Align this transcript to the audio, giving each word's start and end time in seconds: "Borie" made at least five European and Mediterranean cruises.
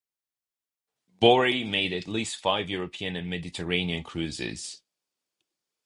"Borie" 1.21 1.63
made 1.63 1.93
at 1.93 2.07
least 2.07 2.37
five 2.37 2.71
European 2.71 3.15
and 3.15 3.29
Mediterranean 3.29 4.03
cruises. 4.03 4.81